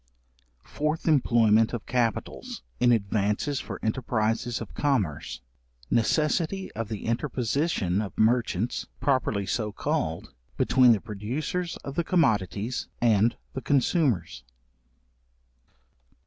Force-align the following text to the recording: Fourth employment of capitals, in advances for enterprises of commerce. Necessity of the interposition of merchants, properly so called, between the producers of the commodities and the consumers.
Fourth 0.65 1.07
employment 1.07 1.73
of 1.73 1.85
capitals, 1.85 2.63
in 2.79 2.91
advances 2.91 3.59
for 3.59 3.79
enterprises 3.85 4.59
of 4.59 4.73
commerce. 4.73 5.41
Necessity 5.91 6.71
of 6.71 6.89
the 6.89 7.05
interposition 7.05 8.01
of 8.01 8.17
merchants, 8.17 8.87
properly 8.99 9.45
so 9.45 9.71
called, 9.71 10.33
between 10.57 10.93
the 10.93 11.01
producers 11.01 11.77
of 11.83 11.93
the 11.93 12.03
commodities 12.03 12.87
and 12.99 13.35
the 13.53 13.61
consumers. 13.61 14.43